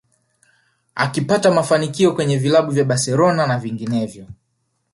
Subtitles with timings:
[0.95, 4.27] Akipata mafanikio kwenye vilabu vya Barcelona na vinginevyo